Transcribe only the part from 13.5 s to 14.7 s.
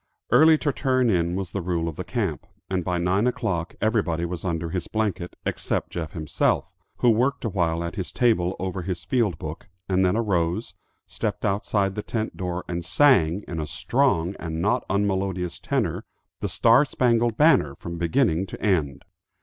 a strong and